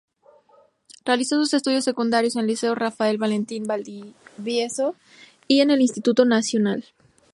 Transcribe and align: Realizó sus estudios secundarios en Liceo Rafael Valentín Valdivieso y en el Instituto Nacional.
Realizó 1.05 1.35
sus 1.35 1.53
estudios 1.53 1.83
secundarios 1.85 2.35
en 2.35 2.47
Liceo 2.47 2.73
Rafael 2.73 3.19
Valentín 3.19 3.65
Valdivieso 3.65 4.95
y 5.47 5.59
en 5.61 5.69
el 5.69 5.79
Instituto 5.81 6.25
Nacional. 6.25 6.85